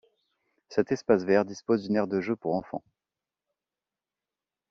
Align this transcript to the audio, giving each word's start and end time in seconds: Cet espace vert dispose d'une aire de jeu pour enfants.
Cet 0.69 0.91
espace 0.91 1.25
vert 1.25 1.45
dispose 1.45 1.83
d'une 1.83 1.95
aire 1.95 2.07
de 2.07 2.21
jeu 2.21 2.35
pour 2.35 2.55
enfants. 2.55 2.83